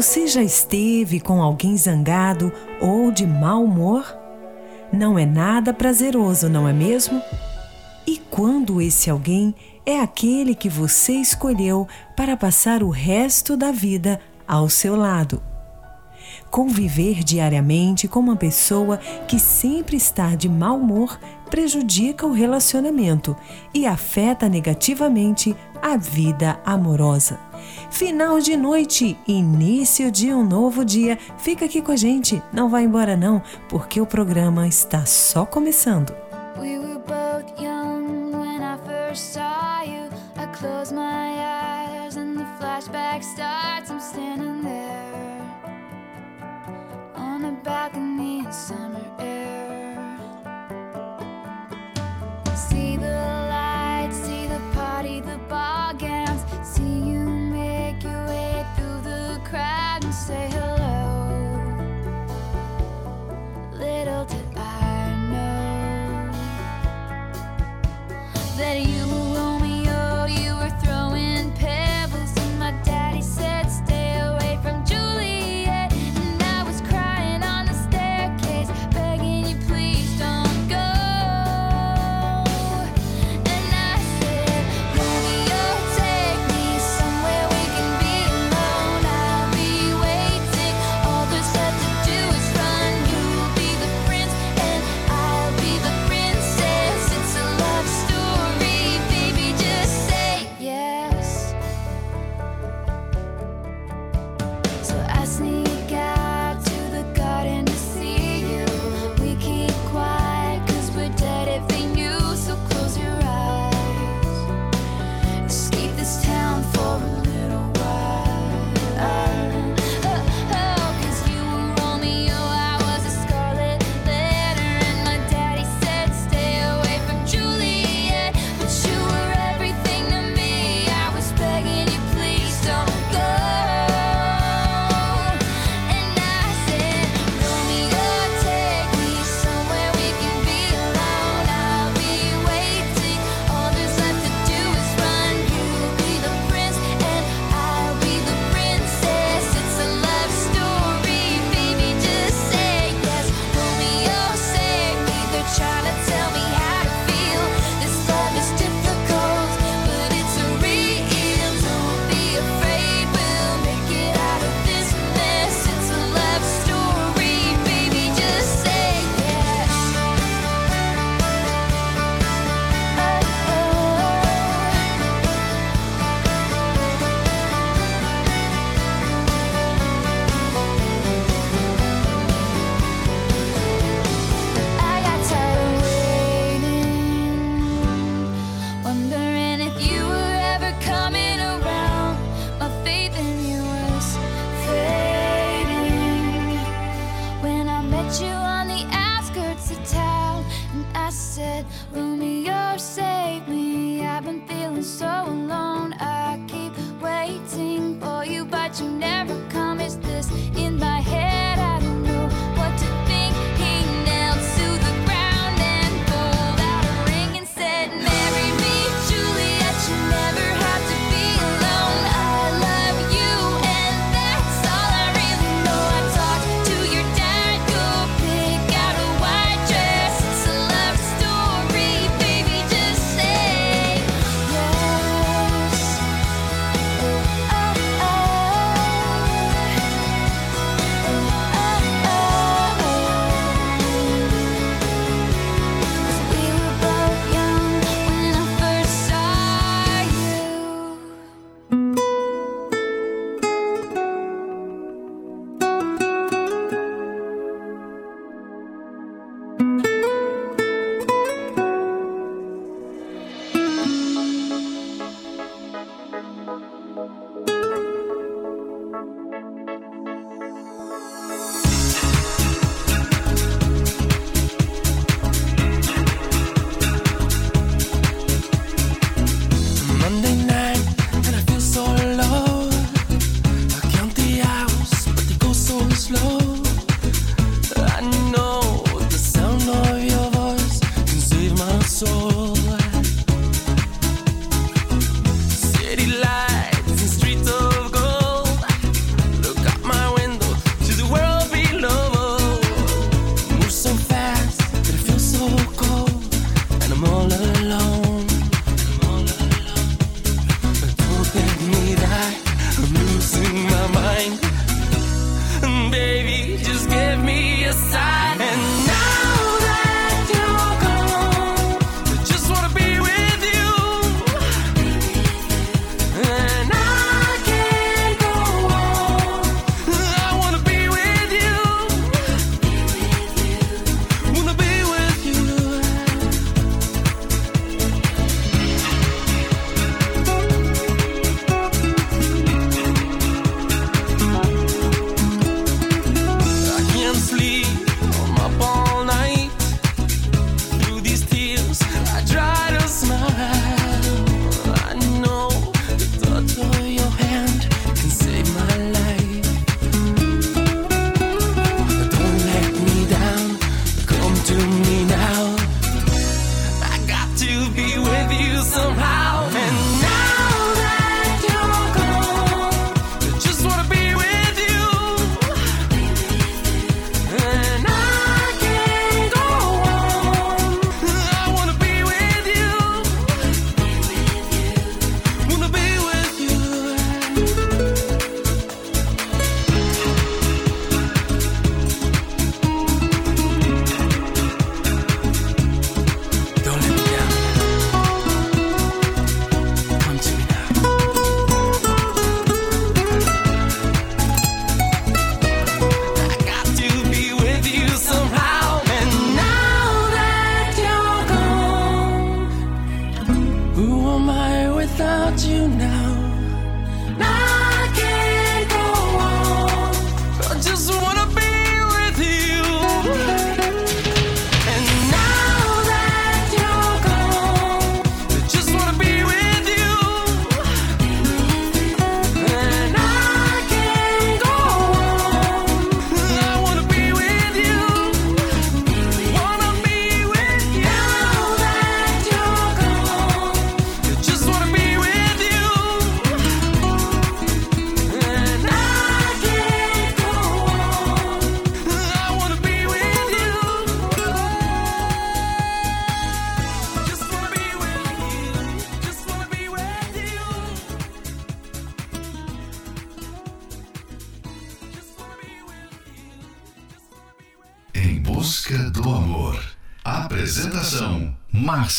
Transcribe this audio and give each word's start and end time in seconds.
Você 0.00 0.26
já 0.26 0.42
esteve 0.42 1.20
com 1.20 1.42
alguém 1.42 1.76
zangado 1.76 2.50
ou 2.80 3.12
de 3.12 3.26
mau 3.26 3.62
humor? 3.62 4.16
Não 4.90 5.18
é 5.18 5.26
nada 5.26 5.74
prazeroso, 5.74 6.48
não 6.48 6.66
é 6.66 6.72
mesmo? 6.72 7.20
E 8.06 8.16
quando 8.16 8.80
esse 8.80 9.10
alguém 9.10 9.54
é 9.84 10.00
aquele 10.00 10.54
que 10.54 10.70
você 10.70 11.12
escolheu 11.12 11.86
para 12.16 12.34
passar 12.34 12.82
o 12.82 12.88
resto 12.88 13.58
da 13.58 13.70
vida 13.70 14.18
ao 14.48 14.70
seu 14.70 14.96
lado? 14.96 15.42
Conviver 16.50 17.22
diariamente 17.22 18.08
com 18.08 18.20
uma 18.20 18.36
pessoa 18.36 18.96
que 19.28 19.38
sempre 19.38 19.98
está 19.98 20.34
de 20.34 20.48
mau 20.48 20.78
humor 20.78 21.20
prejudica 21.50 22.26
o 22.26 22.32
relacionamento 22.32 23.36
e 23.74 23.86
afeta 23.86 24.48
negativamente 24.48 25.54
a 25.82 25.98
vida 25.98 26.58
amorosa. 26.64 27.49
Final 27.90 28.40
de 28.40 28.56
noite, 28.56 29.18
início 29.26 30.10
de 30.10 30.32
um 30.32 30.44
novo 30.44 30.84
dia. 30.84 31.18
Fica 31.38 31.64
aqui 31.66 31.82
com 31.82 31.92
a 31.92 31.96
gente, 31.96 32.42
não 32.52 32.68
vá 32.68 32.80
embora 32.80 33.16
não, 33.16 33.42
porque 33.68 34.00
o 34.00 34.06
programa 34.06 34.66
está 34.66 35.04
só 35.04 35.44
começando. 35.44 36.14
We 36.58 36.78
were 36.78 36.98
both 37.00 37.60
young 37.60 38.32
when 38.32 38.62
I 38.62 38.78
first 38.86 39.34
saw 39.34 39.82
you. 39.84 40.08
I 40.36 40.46
close 40.56 40.92
my 40.94 41.00
eyes 41.02 42.16
and 42.16 42.36
the 42.38 42.46
flashback 42.58 43.22
starts. 43.22 43.90
I'm 43.90 44.00
standing 44.00 44.62
there 44.62 45.42
on 47.16 47.44
a 47.44 47.52
balcony 47.62 48.40
in 48.40 48.52
summer 48.52 49.04
air. 49.18 50.16
See 52.54 52.89
say 60.30 60.48
hello. 60.52 60.69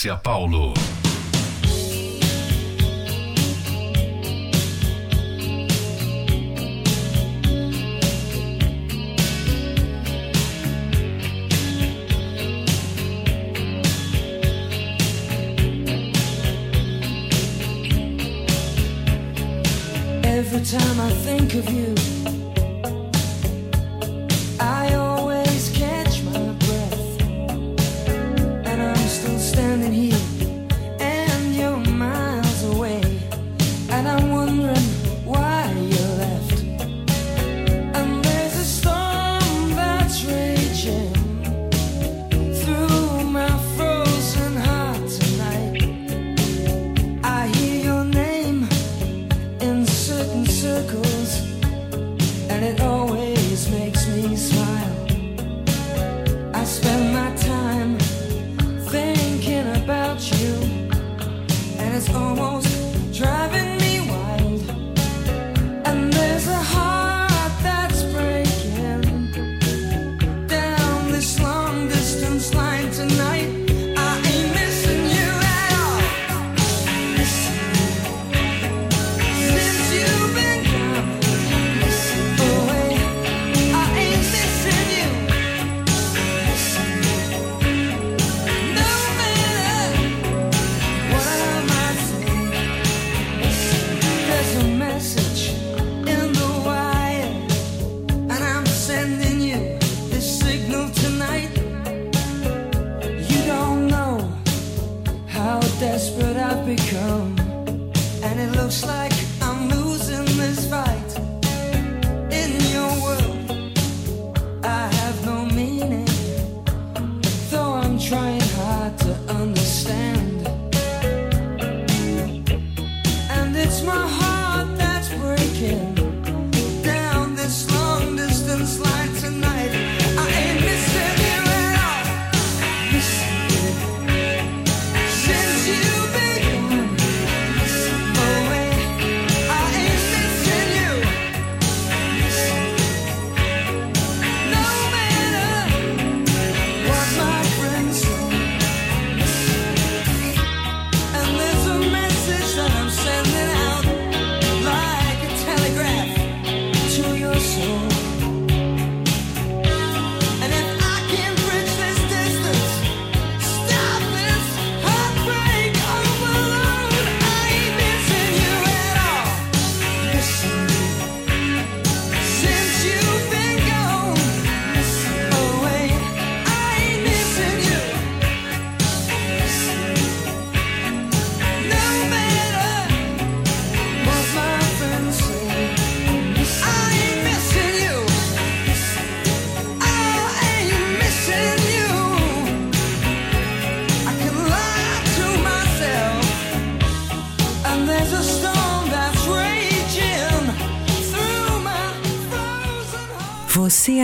Márcia 0.02 0.16
Paulo. 0.16 0.91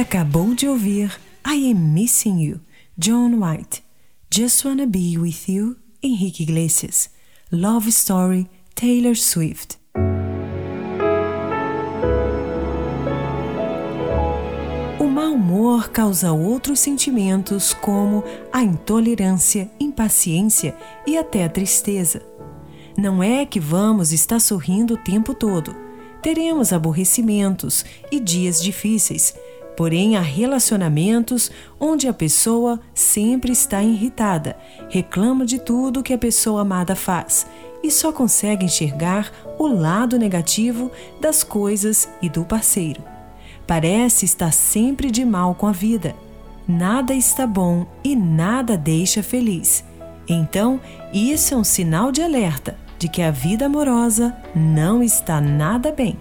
Acabou 0.07 0.55
de 0.55 0.65
ouvir 0.65 1.19
I 1.45 1.69
Am 1.69 1.93
Missing 1.93 2.39
You, 2.39 2.61
John 2.97 3.43
White. 3.43 3.83
Just 4.33 4.63
Wanna 4.63 4.85
Be 4.85 5.17
With 5.17 5.49
You, 5.49 5.75
Henrique 6.01 6.43
Iglesias. 6.43 7.09
Love 7.51 7.89
Story, 7.89 8.47
Taylor 8.73 9.17
Swift. 9.17 9.77
O 14.97 15.03
mau 15.03 15.33
humor 15.33 15.89
causa 15.89 16.31
outros 16.31 16.79
sentimentos 16.79 17.73
como 17.73 18.23
a 18.53 18.63
intolerância, 18.63 19.69
impaciência 19.77 20.73
e 21.05 21.17
até 21.17 21.43
a 21.43 21.49
tristeza. 21.49 22.25
Não 22.97 23.21
é 23.21 23.45
que 23.45 23.59
vamos 23.59 24.13
estar 24.13 24.39
sorrindo 24.39 24.93
o 24.93 25.03
tempo 25.03 25.33
todo. 25.33 25.75
Teremos 26.21 26.71
aborrecimentos 26.71 27.83
e 28.09 28.21
dias 28.21 28.61
difíceis, 28.63 29.35
porém 29.77 30.17
há 30.17 30.21
relacionamentos 30.21 31.51
onde 31.79 32.07
a 32.07 32.13
pessoa 32.13 32.79
sempre 32.95 33.51
está 33.51 33.83
irritada, 33.83 34.57
reclama 34.89 35.45
de 35.45 35.59
tudo 35.59 36.01
que 36.01 36.13
a 36.13 36.17
pessoa 36.17 36.61
amada 36.61 36.95
faz 36.95 37.45
e 37.83 37.91
só 37.91 38.11
consegue 38.11 38.65
enxergar 38.65 39.31
o 39.59 39.67
lado 39.67 40.17
negativo 40.17 40.91
das 41.21 41.43
coisas 41.43 42.09
e 42.23 42.27
do 42.27 42.43
parceiro. 42.43 43.03
Parece 43.67 44.25
estar 44.25 44.51
sempre 44.51 45.11
de 45.11 45.23
mal 45.23 45.53
com 45.53 45.67
a 45.67 45.71
vida. 45.71 46.15
Nada 46.67 47.13
está 47.13 47.45
bom 47.45 47.85
e 48.03 48.15
nada 48.15 48.75
deixa 48.75 49.21
feliz. 49.21 49.83
Então, 50.27 50.81
isso 51.13 51.53
é 51.53 51.57
um 51.57 51.63
sinal 51.63 52.11
de 52.11 52.21
alerta 52.23 52.75
de 52.97 53.07
que 53.07 53.21
a 53.21 53.29
vida 53.29 53.67
amorosa 53.67 54.35
não 54.55 55.03
está 55.03 55.39
nada 55.39 55.91
bem. 55.91 56.17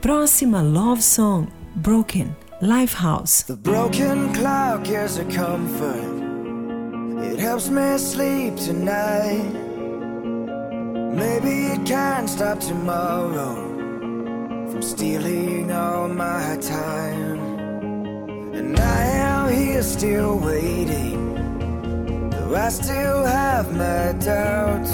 Próxima 0.00 0.60
Love 0.60 1.02
Song, 1.02 1.48
Broken, 1.74 2.28
Lifehouse. 2.60 3.46
The 3.46 3.56
broken 3.56 4.34
clock 4.34 4.88
is 4.88 5.18
a 5.18 5.24
comfort. 5.26 7.22
It 7.22 7.38
helps 7.38 7.68
me 7.68 7.96
sleep 7.98 8.56
tonight. 8.56 9.52
Maybe 11.14 11.66
it 11.66 11.86
can't 11.86 12.28
stop 12.28 12.58
tomorrow 12.58 13.54
from 14.72 14.82
stealing 14.82 15.70
all 15.70 16.08
my 16.08 16.58
time. 16.60 17.38
And 18.54 18.76
I 18.76 19.02
am 19.04 19.52
here 19.52 19.82
still 19.84 20.36
waiting, 20.40 22.30
though 22.30 22.56
I 22.56 22.70
still 22.70 23.24
have 23.24 23.72
my 23.76 24.14
doubts. 24.18 24.90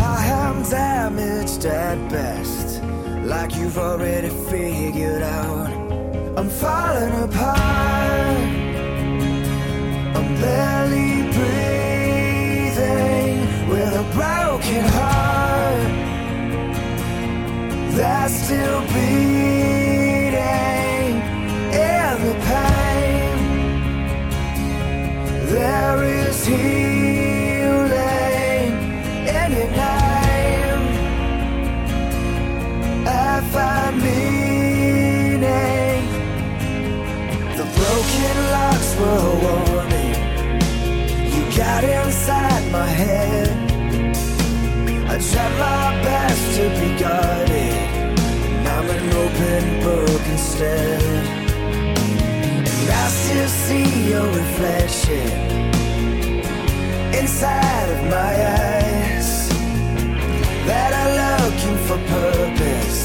I 0.00 0.24
am 0.24 0.62
damaged 0.70 1.66
at 1.66 1.98
best, 2.08 2.82
like 3.24 3.54
you've 3.56 3.76
already 3.76 4.30
figured 4.48 5.22
out. 5.22 5.83
I'm 6.36 6.48
falling 6.48 7.14
apart. 7.22 8.38
I'm 10.16 10.34
barely 10.40 11.22
breathing 11.36 12.88
with 13.68 13.94
a 13.94 14.04
broken 14.12 14.84
heart 14.96 15.92
that's 17.96 18.34
still 18.34 18.80
beating 18.92 20.34
in 21.72 22.14
the 22.26 22.34
pain. 22.48 23.36
There 25.46 25.98
is 26.02 26.46
healing 26.46 26.93
were 38.98 39.18
a 39.32 39.36
warning. 39.44 40.14
You 41.34 41.42
got 41.56 41.82
inside 41.84 42.64
my 42.70 42.86
head. 42.86 43.48
I 45.12 45.16
tried 45.30 45.54
my 45.58 46.02
best 46.02 46.42
to 46.56 46.64
be 46.80 46.88
guarded. 46.98 47.74
And 48.54 48.68
I'm 48.68 48.88
an 48.96 49.04
open 49.22 49.62
book 49.84 50.22
instead. 50.34 51.02
And 52.78 52.90
I 52.90 53.06
still 53.08 53.48
see 53.48 54.10
your 54.10 54.26
reflection 54.26 55.28
inside 57.20 57.88
of 57.94 58.00
my 58.16 58.32
eyes. 58.60 59.48
That 60.68 60.90
are 61.00 61.12
looking 61.22 61.78
for 61.86 61.98
purpose. 62.16 63.02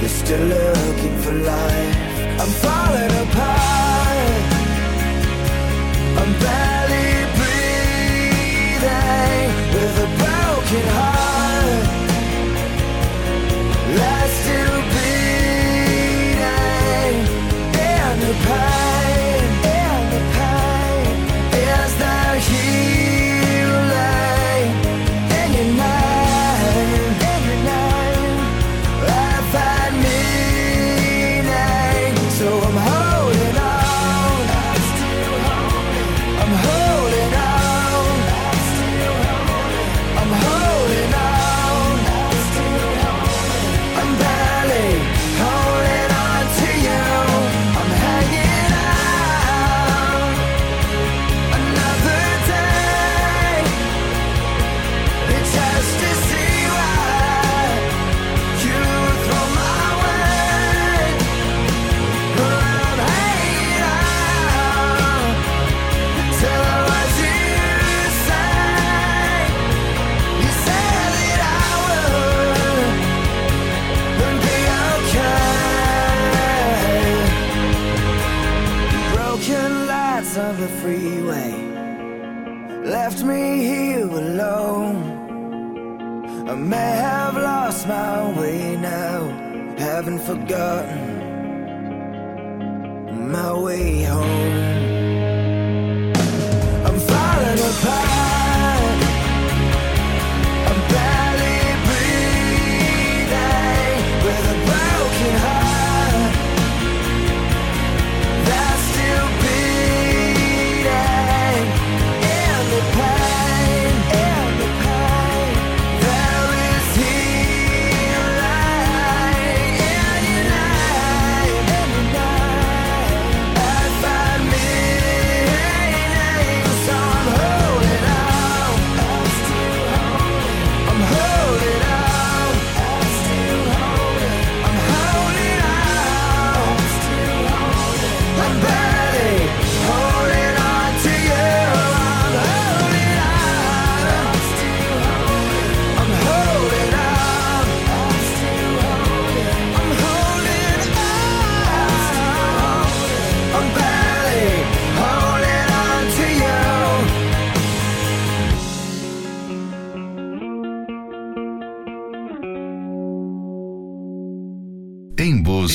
You're 0.00 0.16
still 0.22 0.46
looking 0.56 1.16
for 1.22 1.32
life. 1.32 1.96
I'm 2.40 2.52
falling 2.64 3.14
apart. 3.28 3.99
I'm 6.18 6.32
barely 6.38 7.10
breathing 7.38 8.80
with 9.74 9.98
a 9.98 10.08
broken 10.18 10.86
heart. 10.96 11.19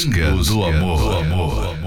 Do 0.04 0.64
amor. 0.64 0.98
Do 0.98 1.12
amor. 1.18 1.85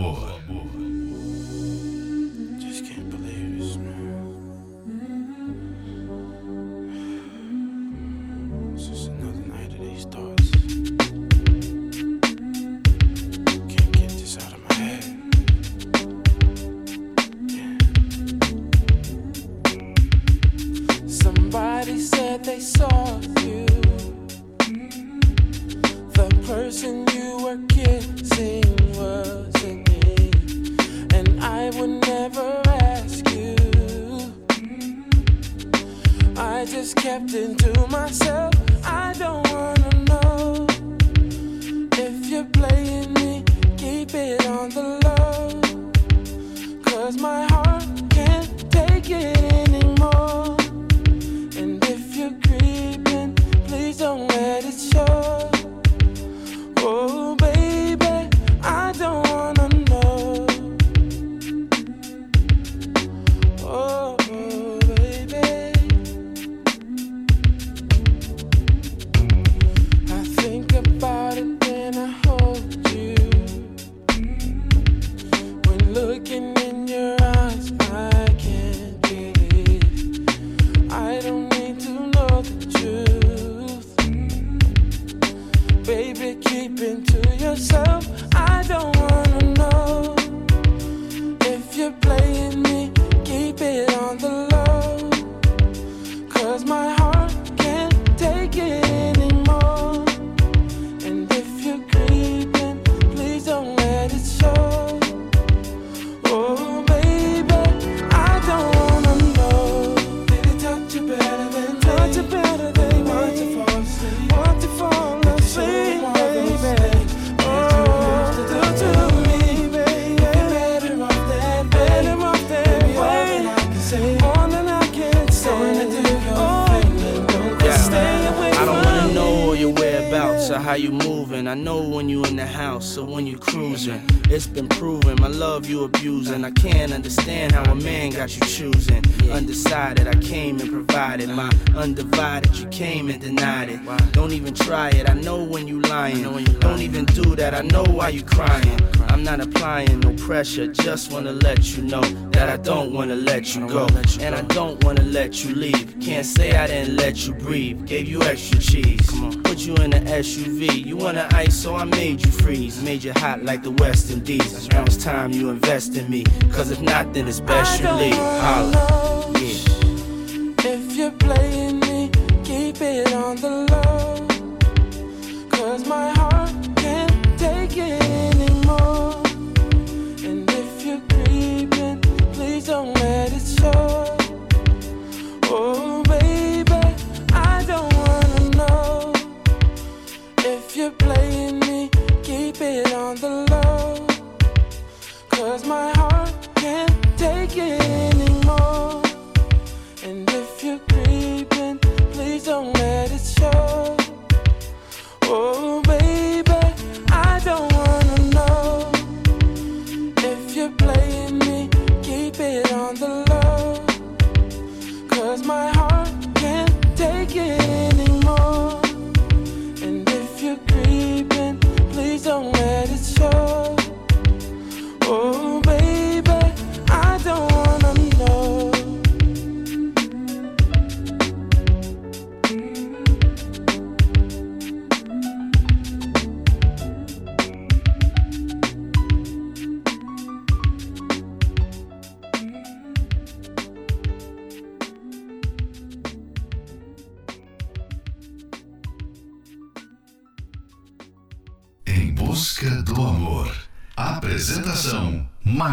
Pressure. 150.38 150.68
Just 150.68 151.10
wanna 151.10 151.32
let 151.32 151.76
you 151.76 151.82
know 151.82 152.00
that 152.30 152.48
I 152.48 152.56
don't 152.58 152.92
wanna 152.92 153.16
let 153.16 153.56
you 153.56 153.66
go. 153.66 153.88
And 154.20 154.36
I 154.36 154.42
don't 154.42 154.84
wanna 154.84 155.02
let 155.02 155.44
you 155.44 155.52
leave. 155.52 155.96
Can't 156.00 156.24
say 156.24 156.56
I 156.56 156.68
didn't 156.68 156.94
let 156.94 157.26
you 157.26 157.34
breathe. 157.34 157.84
Gave 157.86 158.06
you 158.06 158.22
extra 158.22 158.60
cheese. 158.60 159.04
Put 159.42 159.58
you 159.66 159.74
in 159.84 159.92
an 159.92 160.06
SUV. 160.06 160.86
You 160.86 160.96
want 160.96 161.16
to 161.16 161.26
ice, 161.34 161.56
so 161.56 161.74
I 161.74 161.84
made 161.84 162.24
you 162.24 162.30
freeze. 162.30 162.80
Made 162.84 163.02
you 163.02 163.12
hot 163.16 163.42
like 163.42 163.64
the 163.64 163.72
West 163.82 164.12
Indies. 164.12 164.68
Now 164.68 164.84
it's 164.84 164.96
time 164.96 165.32
you 165.32 165.50
invest 165.50 165.96
in 165.96 166.08
me. 166.08 166.22
Cause 166.52 166.70
if 166.70 166.80
not, 166.80 167.12
then 167.14 167.26
it's 167.26 167.40
best 167.40 167.82
you 167.82 167.90
leave. 167.90 168.14
Holla. 168.44 169.32
Yeah. 169.40 169.47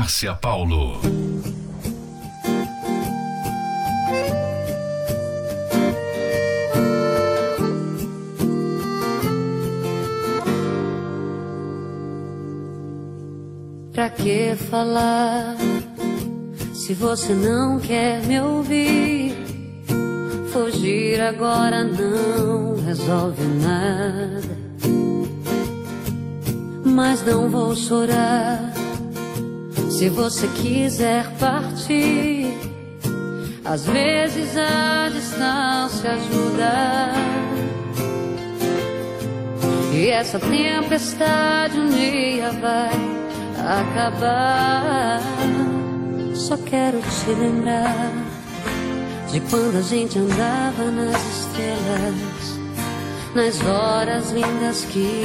Márcia 0.05 0.35
Paulo. 0.35 1.01
Pra 13.91 14.11
que 14.11 14.55
falar 14.69 15.55
se 16.71 16.93
você 16.93 17.33
não 17.33 17.79
quer 17.79 18.21
me 18.27 18.39
ouvir? 18.39 19.35
Fugir 20.53 21.19
agora 21.19 21.83
não 21.83 22.75
resolve 22.85 23.43
nada 23.43 24.65
mas 26.95 27.25
não 27.25 27.49
vou 27.49 27.75
chorar. 27.75 28.64
Se 29.97 30.09
você 30.09 30.45
quiser 30.49 31.25
partir, 31.39 32.53
às 33.63 33.85
vezes 33.85 34.57
a 34.57 35.07
distância 35.07 36.11
ajuda. 36.11 37.13
E 39.93 40.09
essa 40.09 40.37
tempestade 40.37 41.79
um 41.79 41.87
dia 41.87 42.51
vai 42.51 42.91
acabar. 43.57 45.21
Só 46.35 46.57
quero 46.57 46.99
te 46.99 47.29
lembrar 47.29 48.11
de 49.31 49.39
quando 49.49 49.77
a 49.77 49.81
gente 49.81 50.19
andava 50.19 50.91
nas 50.91 51.21
estrelas, 51.39 52.59
nas 53.33 53.61
horas 53.65 54.29
lindas 54.33 54.83
que 54.83 55.23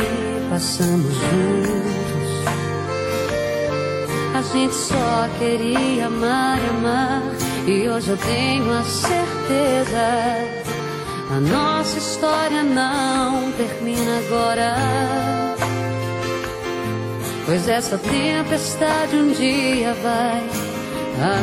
passamos 0.49 1.13
juntos. 1.13 2.20
A 4.41 4.43
gente 4.43 4.75
só 4.75 5.29
queria 5.39 6.07
amar 6.07 6.59
e 6.59 6.71
amar, 6.71 7.23
e 7.67 7.87
hoje 7.91 8.09
eu 8.09 8.17
tenho 8.17 8.73
a 8.73 8.83
certeza 8.83 10.61
a 11.31 11.41
nossa 11.41 11.99
história 11.99 12.63
não 12.63 13.53
termina 13.53 14.19
agora. 14.19 14.77
Pois 17.45 17.69
essa 17.69 17.99
tempestade 17.99 19.15
um 19.15 19.31
dia 19.31 19.93
vai 20.03 20.43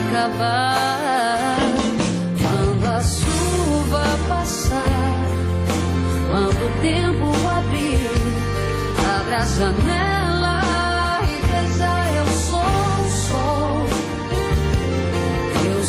acabar. 0.10 1.56
Quando 2.42 2.84
a 2.84 3.02
chuva 3.04 4.04
passar, 4.28 4.84
quando 6.32 6.66
o 6.66 6.82
tempo 6.82 7.28
abrir, 7.48 8.10
abra 9.20 9.38
a 9.38 9.46
janela 9.46 10.27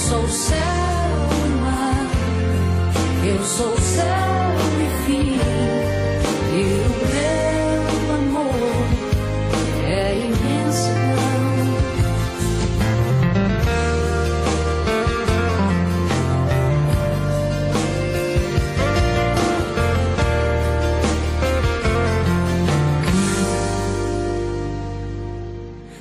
sou 0.08 0.26
céu. 0.28 0.58
Eu 3.30 3.44
sou 3.44 3.76
céu 3.78 4.04
e 4.80 4.88
fim, 5.04 5.36
e 6.56 6.62
o 6.86 6.96
meu 7.12 8.14
amor 8.16 8.86
é 9.86 10.16
imensidão. 10.16 11.18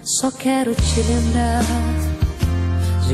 Só 0.01 0.31
quero 0.31 0.73
te 0.75 1.01
lembrar 1.01 1.86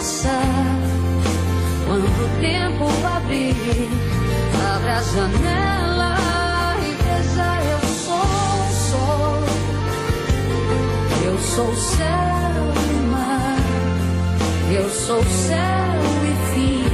Passar 0.00 0.78
quando 1.86 2.06
o 2.06 2.28
tempo 2.40 2.84
abrir, 3.06 3.90
abra 4.74 4.96
a 4.96 5.02
janela 5.02 6.16
e 6.80 6.90
veja 7.04 7.48
eu 7.70 7.80
sou 8.06 8.16
o 8.16 8.72
sol. 8.88 9.44
Eu 11.22 11.36
sou 11.38 11.76
céu 11.76 12.62
e 12.88 13.00
mar. 13.10 13.58
Eu 14.72 14.88
sou 14.88 15.22
céu 15.22 16.00
e 16.24 16.32
fim. 16.54 16.86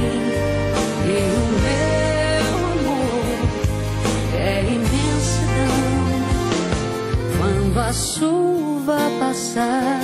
E 1.05 1.17
o 1.31 1.47
meu 1.63 2.55
amor 2.73 3.37
é 4.35 4.63
imensidão. 4.63 5.79
Quando 7.37 7.77
a 7.79 7.93
chuva 7.93 8.99
passar, 9.17 10.01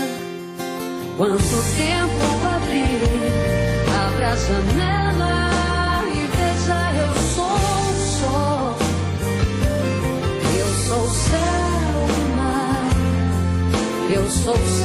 quando 1.17 1.35
o 1.35 1.63
tempo 1.75 2.47
a 2.47 2.52
janela 4.47 6.03
e 6.07 6.27
veja 6.35 6.79
eu 7.03 7.13
sou 7.33 7.45
o 7.45 7.95
sol. 8.19 8.75
Eu 10.59 10.69
sou 10.85 11.03
o 11.03 11.09
céu 11.09 11.95
e 12.09 12.35
mar. 12.35 12.91
Eu 14.13 14.29
sou 14.29 14.53
o 14.53 14.57
céu 14.57 14.82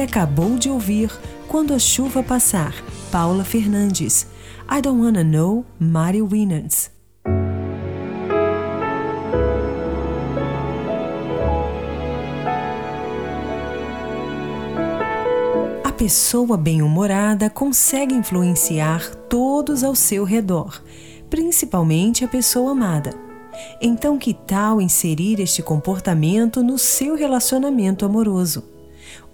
Acabou 0.00 0.56
de 0.56 0.70
ouvir 0.70 1.10
Quando 1.48 1.74
a 1.74 1.78
Chuva 1.78 2.22
Passar, 2.22 2.72
Paula 3.10 3.44
Fernandes. 3.44 4.26
I 4.70 4.80
Don't 4.80 5.02
Wanna 5.02 5.24
Know, 5.24 5.64
Mari 5.78 6.22
Winans. 6.22 6.90
A 15.84 15.92
pessoa 15.92 16.56
bem-humorada 16.56 17.50
consegue 17.50 18.14
influenciar 18.14 19.14
todos 19.28 19.82
ao 19.82 19.94
seu 19.94 20.22
redor, 20.24 20.80
principalmente 21.28 22.24
a 22.24 22.28
pessoa 22.28 22.70
amada. 22.70 23.14
Então, 23.80 24.16
que 24.16 24.32
tal 24.32 24.80
inserir 24.80 25.40
este 25.40 25.60
comportamento 25.60 26.62
no 26.62 26.78
seu 26.78 27.16
relacionamento 27.16 28.06
amoroso? 28.06 28.77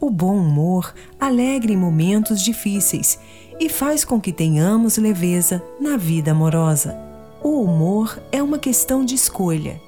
O 0.00 0.10
bom 0.10 0.36
humor 0.36 0.92
alegra 1.18 1.72
em 1.72 1.76
momentos 1.76 2.42
difíceis 2.42 3.18
e 3.58 3.68
faz 3.68 4.04
com 4.04 4.20
que 4.20 4.32
tenhamos 4.32 4.96
leveza 4.98 5.62
na 5.80 5.96
vida 5.96 6.32
amorosa. 6.32 6.98
O 7.42 7.62
humor 7.62 8.20
é 8.32 8.42
uma 8.42 8.58
questão 8.58 9.04
de 9.04 9.14
escolha. 9.14 9.80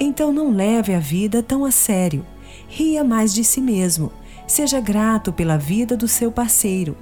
Então 0.00 0.32
não 0.32 0.50
leve 0.50 0.94
a 0.94 0.98
vida 0.98 1.42
tão 1.42 1.64
a 1.64 1.70
sério. 1.70 2.24
Ria 2.66 3.04
mais 3.04 3.32
de 3.32 3.44
si 3.44 3.60
mesmo. 3.60 4.10
Seja 4.46 4.80
grato 4.80 5.32
pela 5.32 5.56
vida 5.56 5.96
do 5.96 6.08
seu 6.08 6.32
parceiro. 6.32 6.96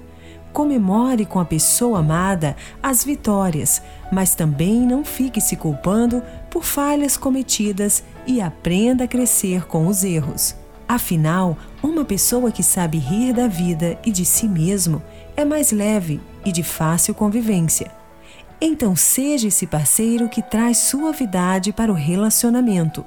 Comemore 0.53 1.25
com 1.25 1.39
a 1.39 1.45
pessoa 1.45 2.01
amada 2.01 2.57
as 2.83 3.05
vitórias, 3.05 3.81
mas 4.13 4.35
também 4.35 4.81
não 4.81 5.05
fique 5.05 5.41
se 5.41 5.57
culpando 5.57 6.23
por 6.51 6.65
falhas 6.65 7.17
cometidas 7.17 8.03
e 8.27 8.41
aprenda 8.41 9.05
a 9.05 9.09
crescer 9.09 9.67
com 9.67 9.87
os 9.87 10.03
erros. 10.03 10.60
Afinal, 10.91 11.57
uma 11.81 12.05
pessoa 12.05 12.51
que 12.51 12.65
sabe 12.65 12.99
rir 12.99 13.33
da 13.33 13.47
vida 13.47 13.97
e 14.05 14.11
de 14.11 14.25
si 14.25 14.49
mesmo 14.49 15.01
é 15.37 15.45
mais 15.45 15.71
leve 15.71 16.21
e 16.45 16.51
de 16.51 16.65
fácil 16.65 17.15
convivência. 17.15 17.93
Então, 18.61 18.97
seja 18.97 19.47
esse 19.47 19.69
parceiro 19.69 20.29
que 20.29 20.43
traz 20.43 20.79
suavidade 20.79 21.73
para 21.73 21.93
o 21.93 21.95
relacionamento 21.95 23.07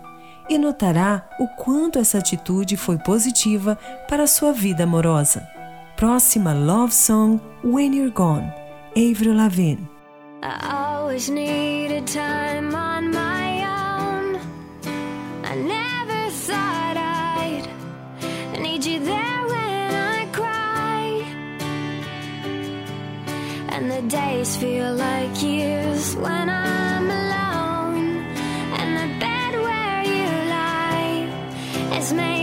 e 0.49 0.57
notará 0.57 1.27
o 1.37 1.45
quanto 1.61 1.99
essa 1.99 2.19
atitude 2.19 2.77
foi 2.77 2.97
positiva 2.97 3.77
para 4.07 4.23
a 4.23 4.27
sua 4.27 4.53
vida 4.53 4.85
amorosa. 4.85 5.45
Próxima 5.97 6.53
Love 6.53 6.95
Song 6.95 7.37
When 7.65 7.97
You're 7.97 8.13
Gone, 8.13 8.49
Avril 8.95 9.35
Lavigne. 9.35 9.89
Need 18.85 18.93
you 18.93 18.99
there 18.99 19.47
when 19.47 19.95
I 19.95 20.25
cry. 20.31 21.25
And 23.69 23.91
the 23.91 24.01
days 24.01 24.55
feel 24.57 24.93
like 24.95 25.41
years 25.41 26.15
when 26.15 26.49
I'm 26.49 27.09
alone. 27.09 28.07
And 28.79 28.89
the 28.97 29.19
bed 29.19 29.53
where 29.67 30.03
you 30.03 30.27
lie 30.49 31.97
is 31.97 32.13
made 32.13 32.42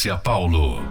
Márcia 0.00 0.22
Paulo. 0.22 0.82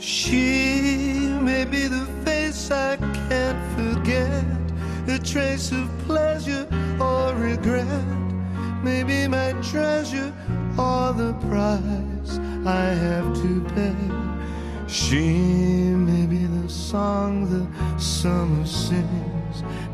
She 0.00 1.30
may 1.40 1.64
be 1.64 1.86
the 1.86 2.06
face 2.24 2.72
I 2.72 2.96
can't 2.96 3.62
forget, 3.76 4.44
a 5.06 5.18
trace 5.20 5.70
of 5.70 5.88
pleasure 6.06 6.66
or 7.00 7.34
regret, 7.34 7.86
maybe 8.82 9.28
my 9.28 9.52
treasure 9.62 10.32
or 10.76 11.12
the 11.12 11.32
price 11.46 12.40
I 12.66 12.86
have 13.06 13.34
to 13.42 13.64
pay. 13.76 13.94
She 14.88 15.30
may 15.94 16.26
be 16.26 16.44
the 16.44 16.68
song 16.68 17.48
the 17.48 18.00
summer 18.00 18.66
sings, 18.66 19.37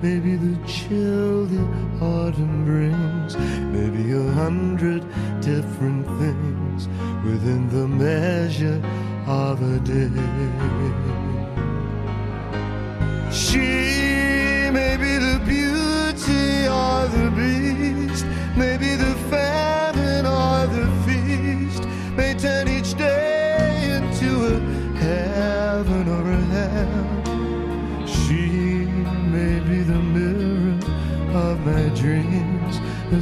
maybe 0.05 0.37
the 0.37 0.55
chill 0.67 1.47
the 1.47 1.63
autumn 2.05 2.63
brings, 2.67 3.39
maybe 3.73 4.13
a 4.13 4.31
hundred 4.33 5.01
different 5.41 6.05
things 6.21 6.89
within 7.25 7.63
the 7.71 7.89
measure 7.89 8.83
of 9.27 9.63
a 9.63 9.79
day. 9.81 10.11
She 13.33 13.84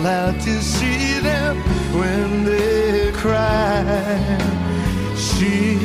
Allowed 0.00 0.40
to 0.40 0.62
see 0.62 1.18
them 1.18 1.56
when 1.92 2.44
they 2.44 3.12
cry. 3.12 3.84
She 5.14 5.76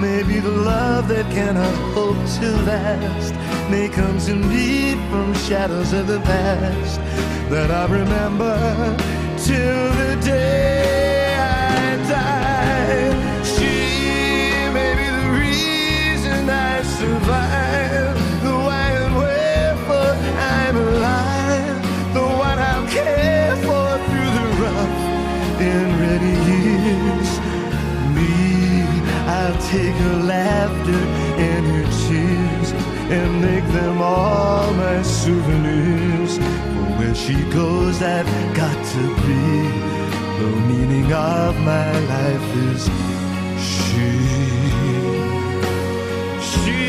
may 0.00 0.22
be 0.22 0.40
the 0.40 0.56
love 0.72 1.08
that 1.08 1.30
cannot 1.30 1.74
hope 1.92 2.22
to 2.38 2.48
last, 2.70 3.34
may 3.70 3.90
come 3.90 4.18
to 4.20 4.34
me 4.34 4.94
from 5.10 5.34
shadows 5.34 5.92
of 5.92 6.06
the 6.06 6.20
past 6.20 6.98
that 7.50 7.70
I 7.70 7.84
remember 7.92 8.56
till 9.36 9.84
the 10.00 10.18
day 10.24 11.36
I 11.36 11.96
die. 12.08 12.41
Take 29.72 29.96
her 30.06 30.16
laughter 30.34 31.02
and 31.48 31.64
her 31.74 31.86
tears 32.04 32.68
and 33.16 33.40
make 33.40 33.66
them 33.72 34.02
all 34.02 34.70
my 34.74 35.00
souvenirs. 35.00 36.32
Where 36.98 37.14
she 37.14 37.36
goes, 37.58 38.02
I've 38.02 38.32
got 38.54 38.78
to 38.94 39.02
be. 39.24 39.42
The 40.40 40.50
meaning 40.68 41.10
of 41.12 41.56
my 41.72 41.90
life 42.14 42.48
is 42.70 42.82
she. 43.70 44.10
She. 46.50 46.80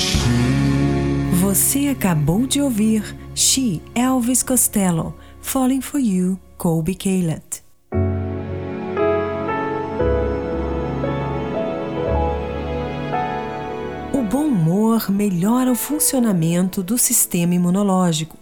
She. 0.00 0.22
Você 1.40 1.88
acabou 1.88 2.46
de 2.48 2.60
ouvir 2.60 3.22
She 3.34 3.80
Elvis 3.94 4.42
Costello, 4.42 5.14
Falling 5.52 5.82
for 5.82 6.00
You, 6.00 6.40
Colby 6.56 6.94
Caleb. 6.94 7.42
O 14.14 14.22
bom 14.22 14.46
humor 14.46 15.10
melhora 15.10 15.70
o 15.70 15.74
funcionamento 15.74 16.82
do 16.82 16.96
sistema 16.96 17.54
imunológico, 17.54 18.38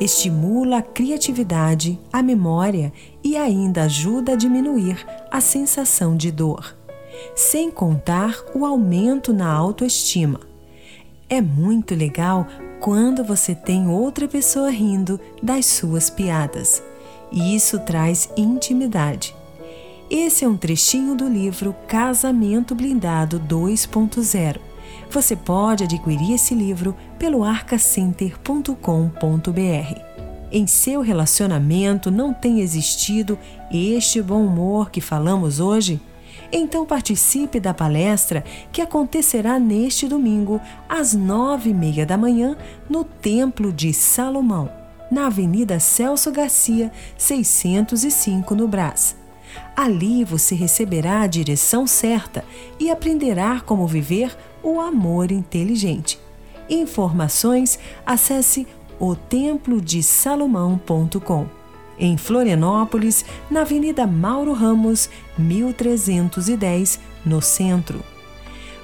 estimula 0.00 0.78
a 0.78 0.82
criatividade, 0.82 2.00
a 2.10 2.22
memória 2.22 2.90
e 3.22 3.36
ainda 3.36 3.82
ajuda 3.82 4.32
a 4.32 4.36
diminuir 4.36 5.06
a 5.30 5.42
sensação 5.42 6.16
de 6.16 6.32
dor, 6.32 6.74
sem 7.36 7.70
contar 7.70 8.34
o 8.54 8.64
aumento 8.64 9.30
na 9.34 9.52
autoestima. 9.52 10.40
É 11.28 11.42
muito 11.42 11.94
legal 11.94 12.46
quando 12.80 13.22
você 13.22 13.54
tem 13.54 13.88
outra 13.88 14.26
pessoa 14.26 14.70
rindo 14.70 15.20
das 15.42 15.66
suas 15.66 16.08
piadas. 16.08 16.82
E 17.30 17.54
isso 17.54 17.78
traz 17.80 18.30
intimidade. 18.36 19.36
Esse 20.10 20.44
é 20.44 20.48
um 20.48 20.56
trechinho 20.56 21.14
do 21.14 21.28
livro 21.28 21.76
Casamento 21.86 22.74
Blindado 22.74 23.38
2.0. 23.38 24.58
Você 25.10 25.36
pode 25.36 25.84
adquirir 25.84 26.32
esse 26.32 26.54
livro 26.54 26.96
pelo 27.18 27.44
arcacenter.com.br. 27.44 30.10
Em 30.50 30.66
seu 30.66 31.00
relacionamento 31.00 32.10
não 32.10 32.34
tem 32.34 32.60
existido 32.60 33.38
este 33.70 34.20
bom 34.20 34.44
humor 34.44 34.90
que 34.90 35.00
falamos 35.00 35.60
hoje? 35.60 36.00
Então 36.52 36.84
participe 36.84 37.60
da 37.60 37.72
palestra 37.72 38.42
que 38.72 38.82
acontecerá 38.82 39.58
neste 39.58 40.08
domingo, 40.08 40.60
às 40.88 41.14
nove 41.14 41.70
e 41.70 41.74
meia 41.74 42.04
da 42.04 42.16
manhã, 42.16 42.56
no 42.88 43.04
Templo 43.04 43.72
de 43.72 43.92
Salomão, 43.92 44.68
na 45.10 45.26
Avenida 45.26 45.78
Celso 45.78 46.32
Garcia, 46.32 46.90
605, 47.16 48.54
no 48.54 48.66
Brás. 48.66 49.16
Ali 49.76 50.24
você 50.24 50.54
receberá 50.54 51.22
a 51.22 51.26
direção 51.26 51.84
certa 51.86 52.44
e 52.78 52.90
aprenderá 52.90 53.60
como 53.60 53.86
viver 53.86 54.36
o 54.62 54.78
amor 54.80 55.32
inteligente. 55.32 56.20
Informações, 56.68 57.78
acesse 58.06 58.66
otemplodesalomão.com 58.98 61.59
em 62.00 62.16
Florianópolis, 62.16 63.24
na 63.50 63.60
Avenida 63.60 64.06
Mauro 64.06 64.52
Ramos, 64.52 65.10
1310, 65.38 66.98
no 67.24 67.40
centro. 67.42 68.02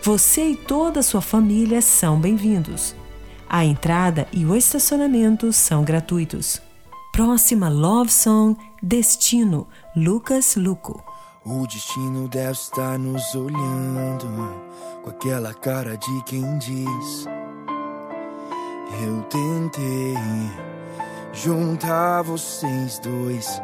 Você 0.02 0.50
e 0.50 0.56
toda 0.56 1.00
a 1.00 1.02
sua 1.02 1.22
família 1.22 1.80
são 1.80 2.20
bem-vindos. 2.20 2.94
A 3.48 3.64
entrada 3.64 4.28
e 4.32 4.44
o 4.44 4.54
estacionamento 4.54 5.52
são 5.52 5.82
gratuitos. 5.82 6.60
Próxima 7.12 7.68
Love 7.68 8.12
Song 8.12 8.56
Destino, 8.82 9.66
Lucas 9.96 10.54
Luco. 10.54 11.02
O 11.44 11.66
destino 11.66 12.28
deve 12.28 12.52
estar 12.52 12.98
nos 12.98 13.34
olhando 13.34 14.26
com 15.02 15.10
aquela 15.10 15.54
cara 15.54 15.96
de 15.96 16.22
quem 16.24 16.58
diz: 16.58 17.26
Eu 19.02 19.22
tentei 19.30 20.14
juntar 21.36 22.22
vocês 22.22 22.98
dois. 22.98 23.62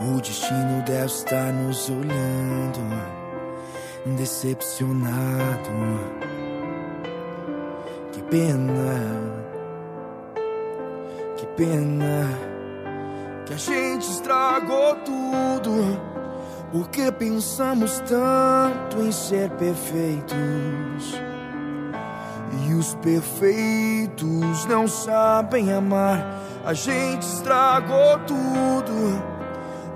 O 0.00 0.20
destino 0.20 0.82
deve 0.84 1.06
estar 1.06 1.52
nos 1.52 1.88
olhando, 1.88 2.80
decepcionado. 4.16 5.70
Que 8.12 8.22
pena, 8.24 9.32
que 11.36 11.46
pena 11.56 12.28
que 13.46 13.54
a 13.54 13.56
gente 13.56 14.10
estragou 14.10 14.96
tudo. 14.96 16.16
Porque 16.72 17.10
pensamos 17.12 18.00
tanto 18.00 19.00
em 19.00 19.12
ser 19.12 19.50
perfeitos. 19.50 20.36
E 22.66 22.74
os 22.74 22.94
perfeitos 22.96 24.66
não 24.66 24.88
sabem 24.88 25.72
amar. 25.72 26.46
A 26.66 26.74
gente 26.74 27.22
estragou 27.22 28.18
tudo 28.26 29.22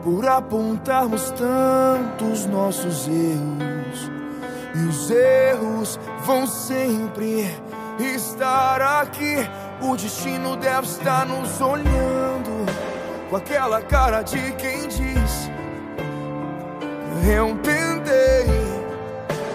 por 0.04 0.24
apontarmos 0.24 1.32
tantos 1.32 2.46
nossos 2.46 3.08
erros. 3.08 4.10
E 4.76 4.78
os 4.88 5.10
erros 5.10 5.98
vão 6.24 6.46
sempre 6.46 7.52
estar 7.98 8.80
aqui. 9.02 9.34
O 9.80 9.96
destino 9.96 10.56
deve 10.58 10.86
estar 10.86 11.26
nos 11.26 11.60
olhando 11.60 12.66
com 13.28 13.34
aquela 13.34 13.82
cara 13.82 14.22
de 14.22 14.52
quem 14.52 14.86
diz: 14.86 15.50
Eu 17.28 17.58
tentei 17.64 18.46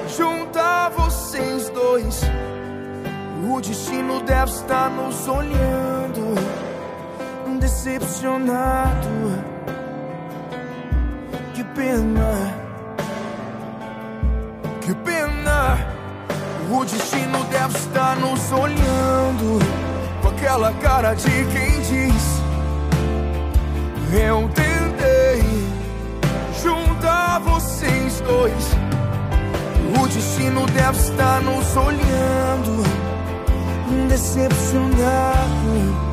juntar 0.09 0.89
vocês 0.89 1.69
dois. 1.69 2.23
O 3.49 3.61
destino 3.61 4.21
deve 4.21 4.51
estar 4.51 4.89
nos 4.89 5.29
olhando, 5.29 6.35
decepcionado. 7.85 9.43
Que 11.53 11.63
pena, 11.63 12.53
que 14.81 14.93
pena. 14.95 15.77
O 16.71 16.83
destino 16.83 17.43
deve 17.51 17.77
estar 17.77 18.15
nos 18.17 18.51
olhando 18.51 19.59
com 20.21 20.27
aquela 20.29 20.73
cara 20.73 21.13
de 21.13 21.29
quem 21.29 21.81
diz: 21.81 22.41
Eu 24.11 24.49
tentei 24.49 25.43
juntar 26.63 27.39
vocês 27.41 28.19
dois. 28.21 28.75
O 30.01 30.07
destino 30.07 30.65
deve 30.65 30.97
estar 30.97 31.39
nos 31.43 31.77
olhando, 31.77 32.83
decepcionado. 34.09 36.04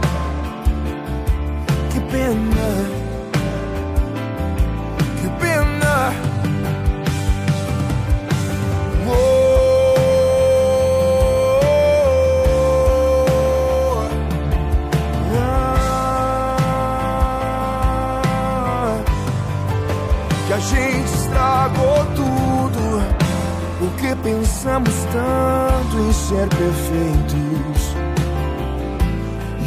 Pensamos 24.62 24.94
tanto 25.12 25.98
em 25.98 26.12
ser 26.12 26.48
perfeitos. 26.48 27.96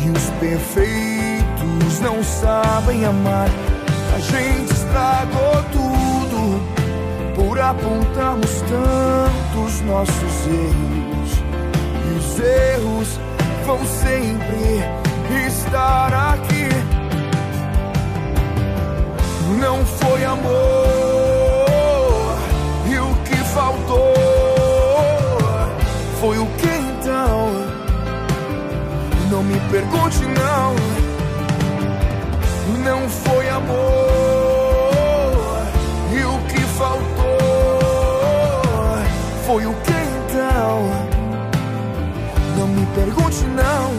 E 0.03 0.09
os 0.09 0.29
perfeitos 0.39 1.14
não 2.01 2.23
sabem 2.23 3.05
amar. 3.05 3.49
A 4.15 4.19
gente 4.19 4.71
estragou 4.71 5.63
tudo 5.71 6.61
por 7.35 7.59
apontarmos 7.59 8.61
tantos 8.61 9.81
nossos 9.81 10.47
erros. 10.47 11.43
E 12.05 12.17
os 12.17 12.39
erros 12.39 13.19
vão 13.65 13.79
sempre 13.85 14.83
estar 15.47 16.33
aqui. 16.33 16.69
Não 19.59 19.85
foi 19.85 20.23
amor, 20.25 20.45
e 22.87 22.97
o 22.97 23.15
que 23.23 23.37
faltou 23.53 24.13
foi 26.19 26.37
o 26.37 26.45
que 26.45 26.67
então? 26.67 27.49
Não 29.29 29.43
me 29.43 29.59
pergunte, 29.71 30.19
não. 30.25 30.94
Não 32.85 33.09
foi 33.09 33.49
amor, 33.49 33.75
e 36.13 36.23
o 36.23 36.37
que 36.47 36.61
faltou 36.77 37.15
foi 39.47 39.65
o 39.65 39.73
que 39.81 39.91
então? 39.91 40.89
Não 42.55 42.67
me 42.67 42.85
pergunte, 42.93 43.43
não. 43.45 43.91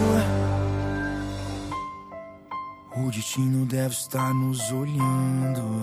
O 3.05 3.11
destino 3.11 3.65
deve 3.65 3.93
estar 3.93 4.33
nos 4.33 4.71
olhando 4.71 5.81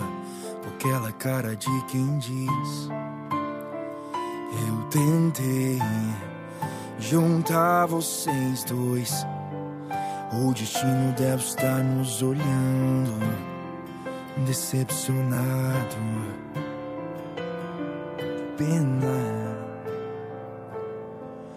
com 0.62 0.70
aquela 0.74 1.12
cara 1.12 1.55
de 1.55 1.84
quem 1.88 2.18
diz: 2.18 2.88
Eu 4.66 4.82
tentei 4.90 5.78
juntar 6.98 7.84
vocês 7.84 8.64
dois. 8.64 9.26
O 10.37 10.53
destino 10.53 11.12
deve 11.16 11.45
estar 11.45 11.78
nos 11.85 12.20
olhando, 12.20 13.20
decepcionado. 14.45 15.97
Pena, 18.59 19.57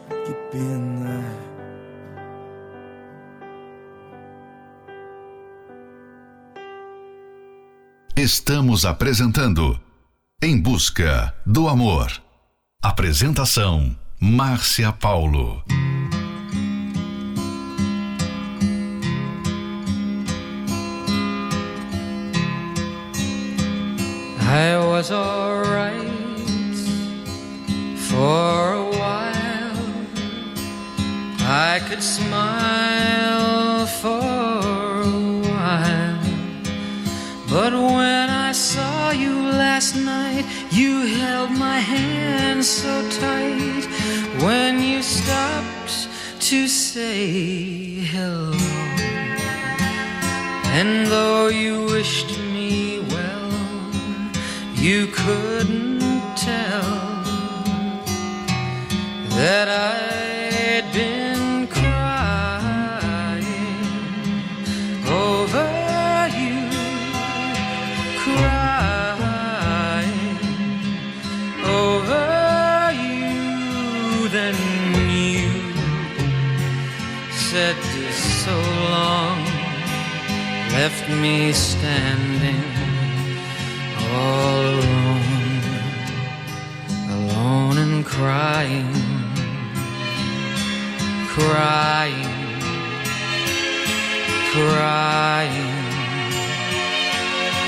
que 0.10 0.34
pena. 0.52 1.24
Estamos 8.16 8.86
apresentando 8.86 9.80
Em 10.40 10.62
Busca 10.62 11.34
do 11.44 11.68
Amor. 11.68 12.12
Apresentação: 12.84 13.98
Márcia 14.22 14.92
Paulo. 14.92 15.64
I 24.50 24.78
was 24.78 25.12
alright 25.12 26.78
for 28.10 28.74
a 28.74 28.90
while. 28.98 29.78
I 31.42 31.82
could 31.86 32.02
smile 32.02 33.86
for 33.88 35.02
a 35.02 35.42
while. 35.52 36.24
But 37.50 37.74
when 37.74 38.30
I 38.30 38.54
saw 38.54 39.12
you 39.12 39.36
last 39.36 39.98
night, 39.98 40.46
you 40.72 41.06
held 41.06 41.52
my 41.52 41.80
hand 41.80 42.64
so 42.64 42.94
tight. 43.20 43.84
When 44.42 44.82
you 44.82 45.04
stopped 45.04 46.08
to 46.48 46.70
say 46.70 48.00
hello. 48.14 48.54
And 50.72 51.08
though 51.08 51.50
you 51.50 51.84
wished 51.88 52.37
you 54.88 55.08
couldn't 55.08 56.00
tell 56.38 57.22
that 59.36 59.68
I'd 59.68 60.88
been 60.94 61.68
crying 61.68 63.44
over 65.06 65.68
you, 66.40 66.60
crying 68.24 69.28
over 71.84 72.28
you. 73.04 74.30
Then 74.30 74.56
you 75.20 75.52
said 77.50 77.78
so 78.40 78.56
long, 78.96 79.40
left 80.80 81.06
me 81.10 81.52
standing 81.52 82.27
crying, 88.18 88.92
crying, 91.28 92.34
crying, 94.52 95.76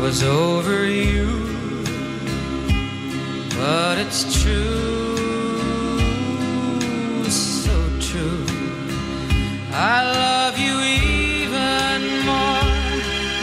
was 0.00 0.24
over 0.24 0.84
you, 0.84 1.28
but 3.56 3.96
it's 3.98 4.42
true, 4.42 5.20
so 7.30 7.76
true. 8.00 8.44
I 9.70 10.02
love 10.20 10.58
you 10.58 10.74
even 10.82 12.26
more 12.26 12.66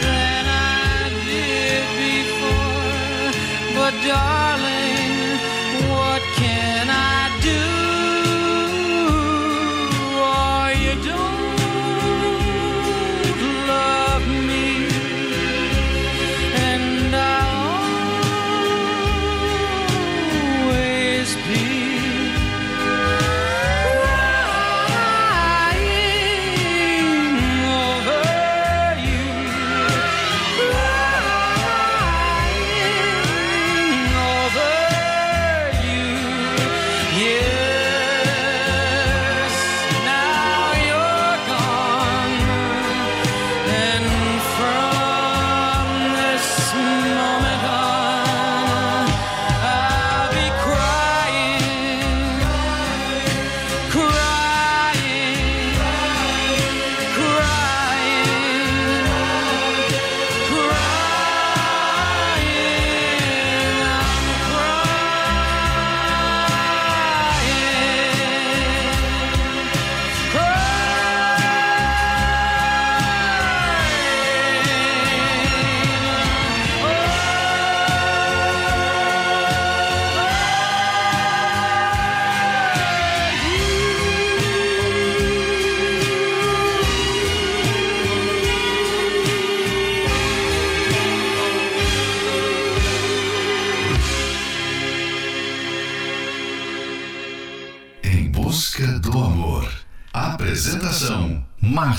than 0.04 0.44
I 0.46 1.08
did 1.24 1.84
before, 2.04 3.32
but 3.76 3.94
darling. 4.06 4.75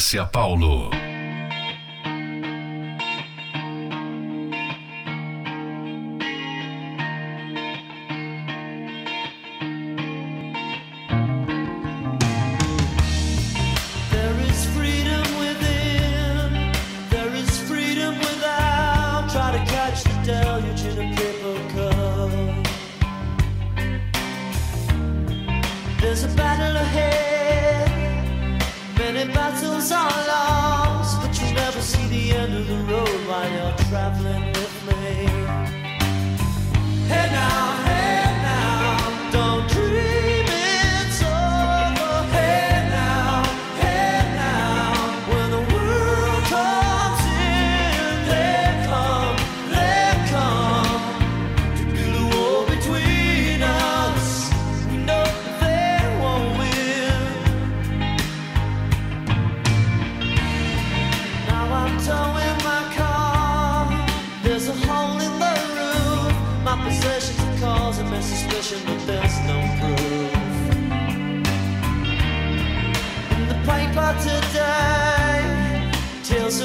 Márcia 0.07 0.31
Paulo. 0.31 1.06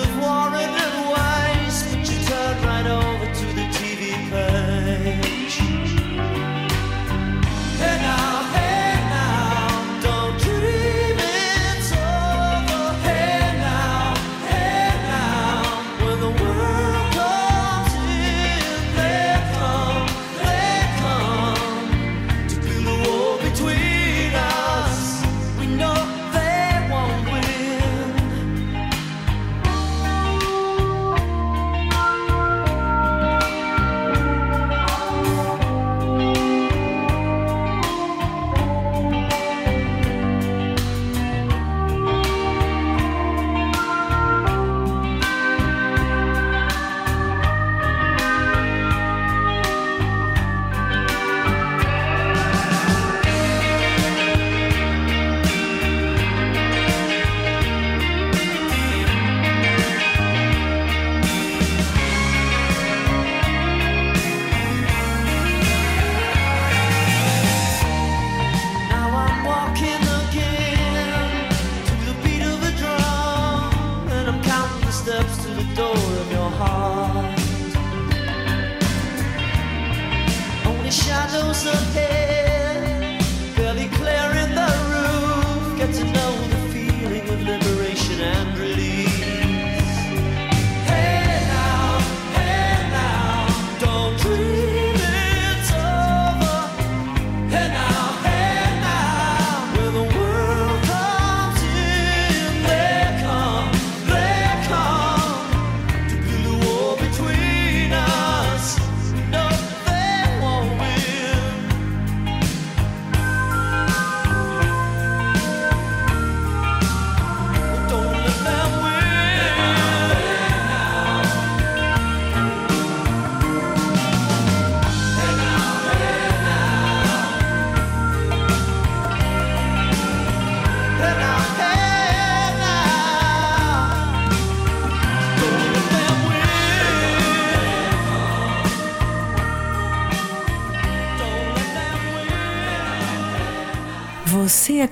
of 0.03 0.19
war 0.19 0.91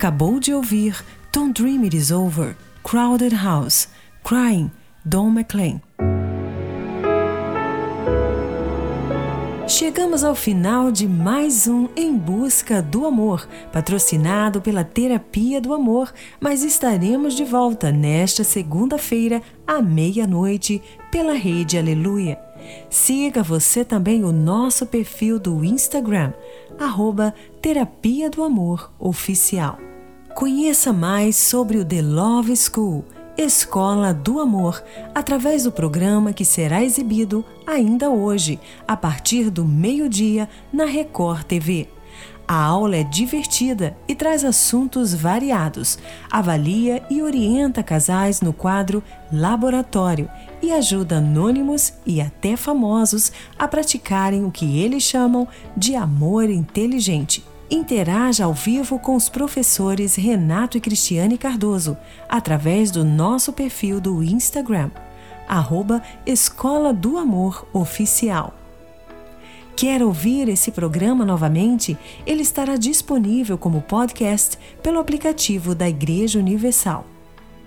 acabou 0.00 0.40
de 0.40 0.54
ouvir 0.54 1.04
Don't 1.30 1.62
Dream 1.62 1.82
It 1.82 1.94
Is 1.94 2.10
Over, 2.10 2.56
Crowded 2.82 3.34
House, 3.34 3.86
Crying, 4.24 4.70
Don 5.04 5.28
McLean. 5.28 5.78
Chegamos 9.68 10.24
ao 10.24 10.34
final 10.34 10.90
de 10.90 11.06
mais 11.06 11.68
um 11.68 11.86
Em 11.94 12.16
Busca 12.16 12.80
do 12.80 13.04
Amor, 13.04 13.46
patrocinado 13.70 14.62
pela 14.62 14.82
Terapia 14.84 15.60
do 15.60 15.74
Amor, 15.74 16.14
mas 16.40 16.62
estaremos 16.62 17.34
de 17.34 17.44
volta 17.44 17.92
nesta 17.92 18.42
segunda-feira, 18.42 19.42
à 19.66 19.82
meia-noite, 19.82 20.80
pela 21.12 21.34
Rede 21.34 21.76
Aleluia. 21.76 22.40
Siga 22.88 23.42
você 23.42 23.84
também 23.84 24.24
o 24.24 24.32
nosso 24.32 24.86
perfil 24.86 25.38
do 25.38 25.62
Instagram, 25.62 26.32
arroba 26.78 27.34
Terapia 27.60 28.30
do 28.30 28.42
Amor 28.42 28.90
Oficial. 28.98 29.89
Conheça 30.34 30.92
mais 30.92 31.36
sobre 31.36 31.76
o 31.78 31.84
The 31.84 32.00
Love 32.00 32.54
School, 32.56 33.04
Escola 33.36 34.14
do 34.14 34.40
Amor, 34.40 34.82
através 35.14 35.64
do 35.64 35.72
programa 35.72 36.32
que 36.32 36.44
será 36.44 36.82
exibido 36.82 37.44
ainda 37.66 38.08
hoje, 38.08 38.58
a 38.86 38.96
partir 38.96 39.50
do 39.50 39.64
meio-dia, 39.64 40.48
na 40.72 40.84
Record 40.84 41.44
TV. 41.44 41.88
A 42.46 42.64
aula 42.64 42.96
é 42.96 43.04
divertida 43.04 43.96
e 44.08 44.14
traz 44.14 44.44
assuntos 44.44 45.12
variados. 45.12 45.98
Avalia 46.30 47.02
e 47.10 47.22
orienta 47.22 47.82
casais 47.82 48.40
no 48.40 48.52
quadro 48.52 49.02
Laboratório 49.32 50.28
e 50.62 50.72
ajuda 50.72 51.18
anônimos 51.18 51.92
e 52.06 52.20
até 52.20 52.56
famosos 52.56 53.30
a 53.58 53.68
praticarem 53.68 54.44
o 54.44 54.50
que 54.50 54.80
eles 54.80 55.02
chamam 55.02 55.46
de 55.76 55.94
amor 55.94 56.48
inteligente. 56.48 57.49
Interaja 57.70 58.46
ao 58.46 58.52
vivo 58.52 58.98
com 58.98 59.14
os 59.14 59.28
professores 59.28 60.16
Renato 60.16 60.76
e 60.76 60.80
Cristiane 60.80 61.38
Cardoso 61.38 61.96
através 62.28 62.90
do 62.90 63.04
nosso 63.04 63.52
perfil 63.52 64.00
do 64.00 64.24
Instagram, 64.24 64.90
arroba 65.46 66.02
Escola 66.26 66.92
do 66.92 67.16
Amor 67.16 67.64
Oficial. 67.72 68.52
Quer 69.76 70.02
ouvir 70.02 70.48
esse 70.48 70.72
programa 70.72 71.24
novamente? 71.24 71.96
Ele 72.26 72.42
estará 72.42 72.74
disponível 72.76 73.56
como 73.56 73.80
podcast 73.82 74.58
pelo 74.82 74.98
aplicativo 74.98 75.72
da 75.72 75.88
Igreja 75.88 76.40
Universal. 76.40 77.06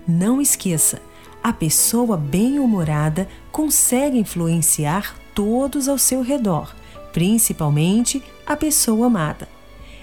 Não 0.06 0.38
esqueça, 0.38 1.00
a 1.42 1.50
pessoa 1.50 2.14
bem-humorada 2.14 3.26
consegue 3.50 4.18
influenciar 4.18 5.16
todos 5.34 5.88
ao 5.88 5.96
seu 5.96 6.20
redor, 6.20 6.74
principalmente 7.10 8.22
a 8.46 8.54
pessoa 8.54 9.06
amada. 9.06 9.53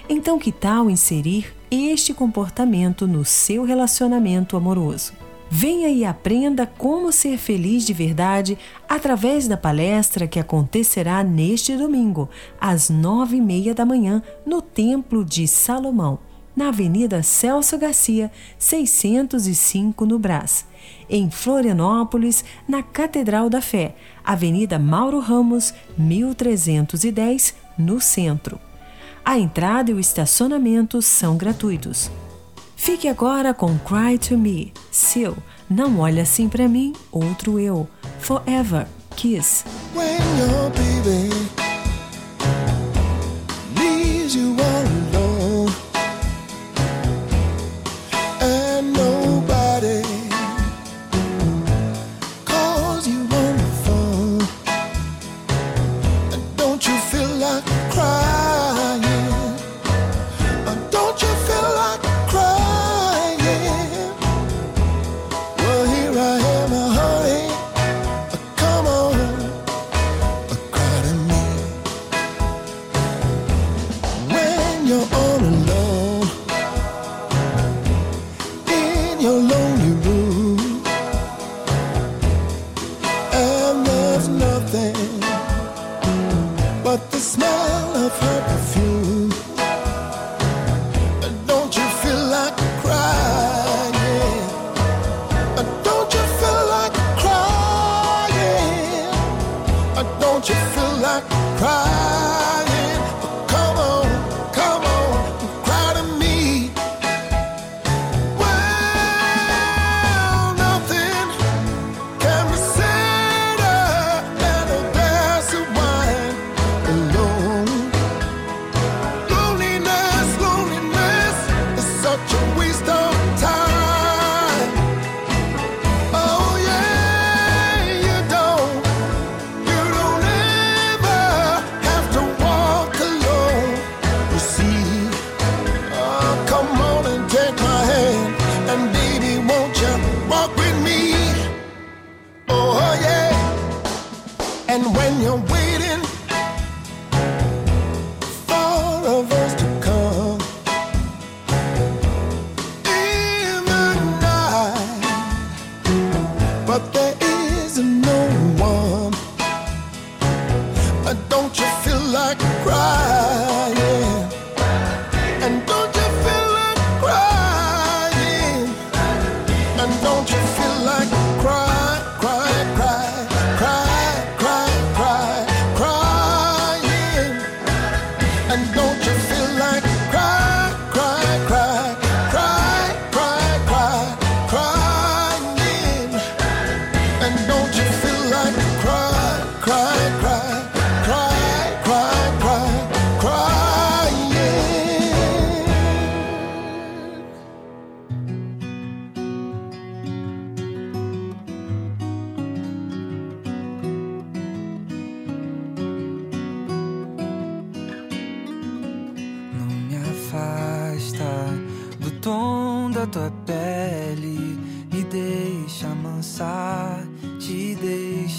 Então, 0.08 0.38
que 0.38 0.50
tal 0.50 0.90
inserir 0.90 1.54
este 1.70 2.12
comportamento 2.12 3.06
no 3.06 3.24
seu 3.24 3.64
relacionamento 3.64 4.56
amoroso? 4.56 5.12
Venha 5.54 5.88
e 5.88 6.02
aprenda 6.02 6.66
como 6.66 7.12
ser 7.12 7.36
feliz 7.36 7.84
de 7.84 7.92
verdade 7.92 8.58
através 8.88 9.46
da 9.46 9.56
palestra 9.56 10.26
que 10.26 10.40
acontecerá 10.40 11.22
neste 11.22 11.76
domingo, 11.76 12.28
às 12.58 12.88
nove 12.88 13.36
e 13.36 13.40
meia 13.40 13.74
da 13.74 13.84
manhã, 13.84 14.22
no 14.46 14.62
Templo 14.62 15.22
de 15.22 15.46
Salomão, 15.46 16.18
na 16.56 16.68
Avenida 16.68 17.22
Celso 17.22 17.76
Garcia, 17.76 18.32
605, 18.58 20.06
no 20.06 20.18
Brás. 20.18 20.64
Em 21.08 21.30
Florianópolis, 21.30 22.44
na 22.66 22.82
Catedral 22.82 23.50
da 23.50 23.60
Fé, 23.60 23.94
Avenida 24.24 24.78
Mauro 24.78 25.20
Ramos, 25.20 25.74
1310, 25.98 27.54
no 27.76 28.00
centro. 28.00 28.58
A 29.24 29.38
entrada 29.38 29.90
e 29.90 29.94
o 29.94 30.00
estacionamento 30.00 31.00
são 31.00 31.36
gratuitos. 31.36 32.10
Fique 32.76 33.06
agora 33.06 33.54
com 33.54 33.78
Cry 33.78 34.18
to 34.18 34.36
Me, 34.36 34.72
Seu, 34.90 35.36
Não 35.70 36.00
Olha 36.00 36.22
Assim 36.24 36.48
Pra 36.48 36.68
Mim, 36.68 36.92
Outro 37.12 37.58
Eu, 37.58 37.88
Forever, 38.18 38.86
Kiss. 39.14 39.64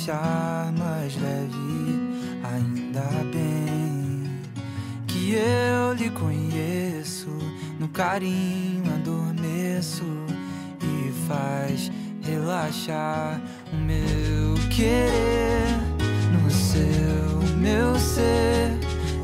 Deixar 0.04 0.74
mais 0.78 1.16
leve. 1.16 1.54
Ainda 2.44 3.08
bem 3.32 4.30
que 5.08 5.34
eu 5.34 5.94
lhe 5.94 6.10
conheço, 6.10 7.30
no 7.80 7.88
carinho 7.88 8.84
adormeço 8.96 10.04
e 10.82 11.12
faz 11.26 11.90
relaxar 12.22 13.42
o 13.72 13.78
meu 13.78 14.56
querer 14.70 15.80
no 16.34 16.52
seu, 16.52 17.58
meu 17.58 17.98
ser 17.98 18.72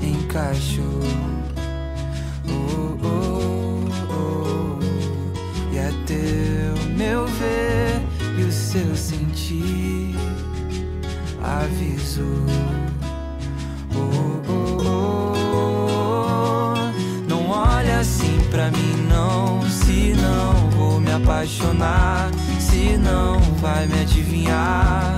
encaixou. 0.01 0.85
Oh, 2.47 2.97
oh, 3.05 3.89
oh, 4.13 5.73
e 5.73 5.77
é 5.77 5.91
teu 6.07 6.95
meu 6.95 7.27
ver 7.27 8.01
e 8.39 8.43
o 8.43 8.51
seu 8.51 8.95
sentir 8.95 9.98
avisou. 11.49 12.45
Oh, 13.95 14.41
oh, 14.47 14.83
oh, 15.65 16.75
não 17.27 17.49
olha 17.49 17.99
assim 17.99 18.39
pra 18.51 18.69
mim 18.71 19.07
não, 19.09 19.61
se 19.69 20.13
não 20.13 20.69
vou 20.71 20.99
me 20.99 21.11
apaixonar, 21.11 22.29
se 22.59 22.97
não 22.97 23.39
vai 23.61 23.87
me 23.87 24.01
adivinhar. 24.01 25.17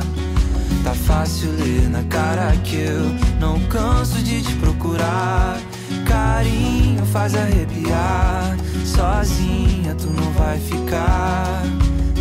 Tá 0.84 0.94
fácil 0.94 1.52
ler 1.52 1.90
na 1.90 2.04
cara 2.04 2.56
que 2.64 2.78
eu 2.78 3.04
não 3.40 3.60
canso 3.68 4.18
de 4.24 4.42
te 4.42 4.54
procurar. 4.56 5.60
Carinho 6.08 7.06
faz 7.06 7.36
arrepiar. 7.36 8.58
Sozinha 8.84 9.94
tu 9.96 10.08
não 10.08 10.32
vai 10.32 10.60
ficar. 10.60 11.62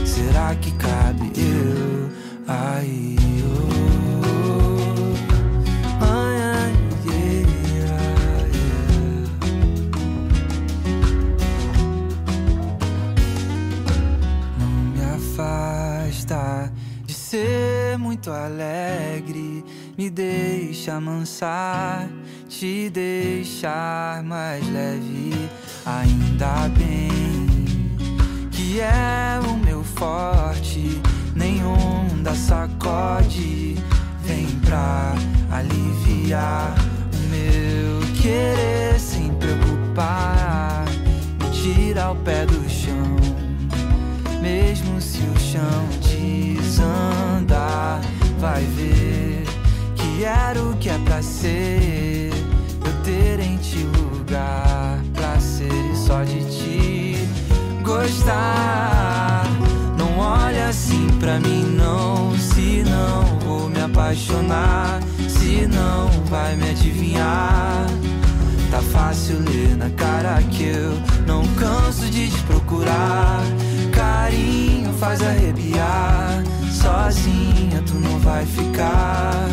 Será 0.05 0.55
que 0.57 0.71
cabe 0.73 1.33
eu 1.37 2.11
aí? 2.47 3.17
oh? 3.45 3.90
Afasta 16.31 16.73
de 17.05 17.13
ser 17.13 17.99
muito 17.99 18.31
alegre. 18.31 19.65
Me 19.99 20.09
deixa 20.09 20.95
amansar, 20.95 22.09
te 22.49 22.89
deixar 22.91 24.23
mais 24.23 24.65
leve. 24.73 25.35
Ainda 25.85 26.69
bem 26.79 27.49
que 28.53 28.81
é 28.81 29.41
o 29.45 29.57
meu 29.57 29.83
forte. 29.83 31.01
Nenhum 31.35 32.23
da 32.23 32.35
sacode 32.35 33.77
vem 34.23 34.47
pra 34.65 35.15
aliviar 35.51 36.75
o 37.13 37.29
meu 37.29 38.15
querer 38.21 38.99
sem 38.99 39.33
preocupar. 39.35 40.85
Me 41.41 41.51
tira 41.51 42.11
o 42.11 42.17
pé 42.17 42.47
do 42.47 42.69
chão, 42.69 43.17
mesmo 44.41 45.01
se 45.01 45.19
o 45.19 45.41
chão 45.41 46.00
desandar. 46.81 48.01
Vai 48.39 48.65
ver 48.65 49.45
que 49.95 50.25
era 50.25 50.61
o 50.63 50.77
que 50.77 50.89
é 50.89 50.99
pra 51.05 51.23
ser. 51.23 52.31
Eu 52.85 52.93
ter 53.05 53.41
em 53.41 53.57
ti 53.59 53.87
lugar 53.97 54.99
pra 55.15 55.39
ser 55.39 55.73
e 55.73 55.97
só 55.97 56.23
de 56.25 56.45
ti 56.45 57.29
gostar. 57.83 59.45
Não 59.99 60.19
olha 60.19 60.69
assim 60.69 61.07
pra 61.19 61.39
mim, 61.39 61.77
não. 61.77 62.37
Se 62.39 62.83
não 62.85 63.39
vou 63.41 63.69
me 63.69 63.81
apaixonar, 63.81 65.01
se 65.29 65.67
não 65.67 66.09
vai 66.27 66.57
me 66.57 66.71
adivinhar. 66.71 67.87
Tá 68.71 68.81
fácil 68.81 69.41
ler 69.41 69.77
na 69.77 69.91
cara 69.91 70.41
que 70.45 70.65
eu 70.65 70.93
não 71.27 71.45
canso 71.55 72.09
de 72.09 72.31
te 72.31 72.43
procurar. 72.45 73.43
Carinho 73.93 74.93
faz 74.95 75.21
arrepiar. 75.21 76.43
Sozinha 76.81 77.83
tu 77.87 77.95
não 77.95 78.19
vai 78.21 78.47
ficar. 78.47 79.49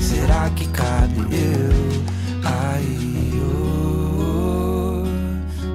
Será 0.00 0.48
que 0.50 0.68
cabe 0.68 1.20
eu 1.34 2.02
aí? 2.44 3.32
oh? 3.42 5.04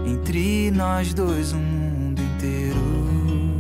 Entre 0.10 0.72
nós 0.72 1.14
dois, 1.14 1.52
um 1.52 1.60
mundo 1.60 2.22
inteiro. 2.22 3.60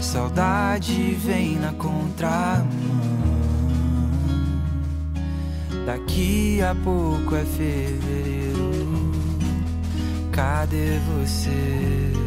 Saudade 0.00 1.14
vem 1.14 1.56
na 1.56 1.72
contramão. 1.72 2.64
Daqui 5.84 6.62
a 6.62 6.74
pouco 6.76 7.34
é 7.34 7.44
fevereiro. 7.44 9.12
Cadê 10.30 10.98
você? 11.18 12.23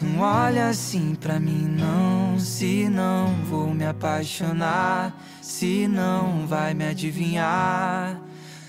Não 0.00 0.20
olha 0.20 0.68
assim 0.68 1.14
pra 1.14 1.38
mim, 1.40 1.66
não. 1.78 2.38
Se 2.38 2.88
não 2.88 3.34
vou 3.48 3.72
me 3.72 3.86
apaixonar, 3.86 5.16
se 5.40 5.86
não 5.88 6.46
vai 6.46 6.74
me 6.74 6.86
adivinhar. 6.86 8.20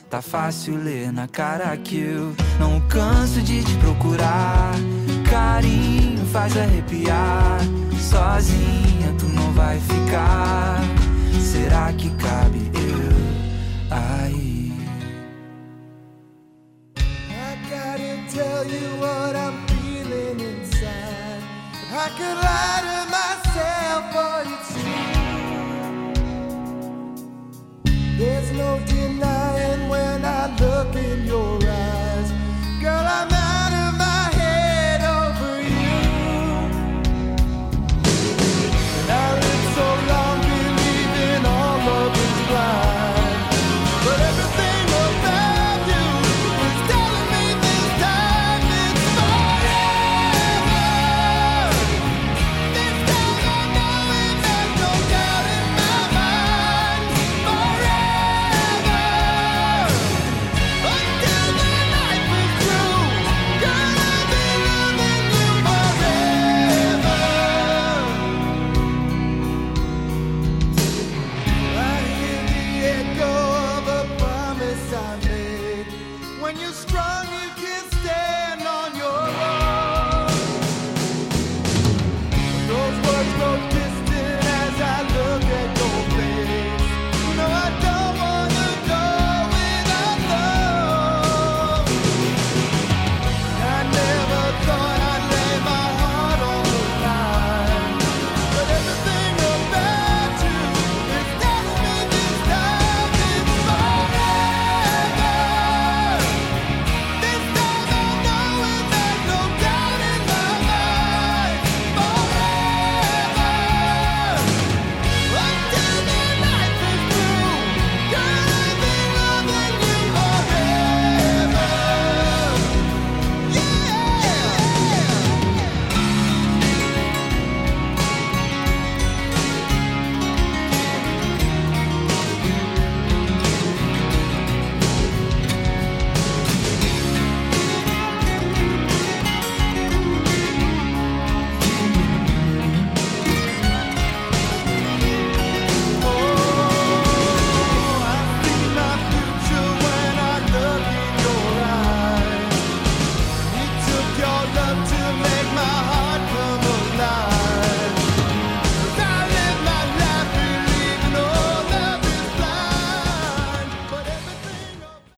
Tá 0.09 0.21
fácil 0.21 0.75
ler 0.77 1.11
na 1.11 1.27
cara 1.27 1.75
que 1.77 1.99
eu 1.99 2.33
não 2.59 2.79
canso 2.87 3.41
de 3.41 3.63
te 3.63 3.75
procurar. 3.77 4.71
Carinho 5.29 6.25
faz 6.27 6.55
arrepiar. 6.55 7.59
Sozinha 7.99 9.13
tu 9.17 9.25
não 9.25 9.51
vai 9.53 9.79
ficar. 9.79 10.79
Será 11.41 11.91
que 11.93 12.09
cabe 12.11 12.71
eu 12.75 13.95
aí? 13.95 14.71
I 16.97 17.57
gotta 17.69 18.31
tell 18.31 18.63
you 18.69 18.99
what 19.01 19.35
inside. 19.35 19.44
I 21.97 22.09
could 22.09 22.35
lie 22.35 22.81
to 22.83 22.97
myself 23.09 24.11
for 24.11 24.49
you. 24.49 24.54